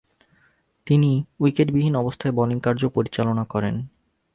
[0.87, 1.11] তিনি
[1.39, 3.75] উইকেটবিহীন অবস্থায় বোলিং কার্য পরিচালনা করেন।